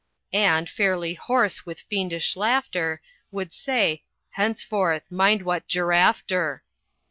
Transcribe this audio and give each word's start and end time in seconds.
And, 0.33 0.67
fairly 0.67 1.13
horse 1.13 1.63
with 1.63 1.81
fiendish 1.81 2.35
laughter, 2.35 3.01
Would 3.29 3.53
say, 3.53 4.03
"Henceforth, 4.31 5.03
mind 5.11 5.43
what 5.43 5.67
giraffe 5.67 6.25
ter!" 6.25 6.63